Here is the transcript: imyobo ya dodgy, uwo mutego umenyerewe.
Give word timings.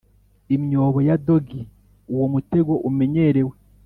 imyobo 0.55 0.99
ya 1.07 1.15
dodgy, 1.25 1.61
uwo 2.13 2.25
mutego 2.33 2.73
umenyerewe. 2.89 3.55